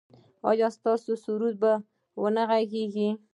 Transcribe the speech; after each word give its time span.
ایا 0.49 0.67
ستاسو 0.77 1.11
سرود 1.23 1.55
به 1.61 1.73
و 2.21 2.25
نه 2.35 2.43
غږیږي؟ 2.49 3.09